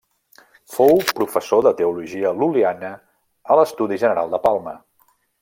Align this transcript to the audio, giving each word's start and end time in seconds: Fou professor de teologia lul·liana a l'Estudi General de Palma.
Fou 0.75 0.95
professor 1.19 1.61
de 1.67 1.73
teologia 1.81 2.31
lul·liana 2.39 2.91
a 3.53 3.59
l'Estudi 3.61 4.01
General 4.07 4.35
de 4.35 4.41
Palma. 4.49 4.75